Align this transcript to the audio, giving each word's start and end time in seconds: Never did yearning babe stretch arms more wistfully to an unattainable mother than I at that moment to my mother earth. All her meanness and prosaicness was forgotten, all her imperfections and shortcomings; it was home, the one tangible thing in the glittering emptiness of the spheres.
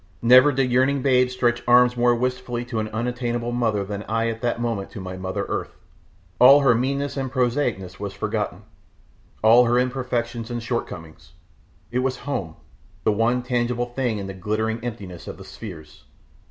Never 0.23 0.51
did 0.51 0.71
yearning 0.71 1.03
babe 1.03 1.29
stretch 1.29 1.61
arms 1.67 1.95
more 1.95 2.15
wistfully 2.15 2.65
to 2.65 2.79
an 2.79 2.87
unattainable 2.87 3.51
mother 3.51 3.83
than 3.85 4.01
I 4.09 4.29
at 4.29 4.41
that 4.41 4.59
moment 4.59 4.89
to 4.93 4.99
my 4.99 5.15
mother 5.15 5.45
earth. 5.47 5.75
All 6.39 6.61
her 6.61 6.73
meanness 6.73 7.17
and 7.17 7.31
prosaicness 7.31 7.99
was 7.99 8.11
forgotten, 8.11 8.63
all 9.43 9.65
her 9.65 9.77
imperfections 9.77 10.49
and 10.49 10.63
shortcomings; 10.63 11.33
it 11.91 11.99
was 11.99 12.17
home, 12.25 12.55
the 13.03 13.11
one 13.11 13.43
tangible 13.43 13.85
thing 13.85 14.17
in 14.17 14.25
the 14.25 14.33
glittering 14.33 14.79
emptiness 14.83 15.27
of 15.27 15.37
the 15.37 15.45
spheres. 15.45 16.03